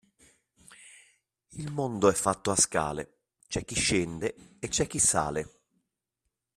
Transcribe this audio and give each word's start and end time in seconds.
Il 1.57 1.71
mondo 1.71 2.09
è 2.09 2.13
fatto 2.15 2.49
a 2.49 2.55
scale, 2.55 3.19
c'è 3.47 3.63
chi 3.63 3.75
scende 3.75 4.55
e 4.57 4.67
c'è 4.67 4.87
chi 4.87 4.97
sale. 4.97 5.59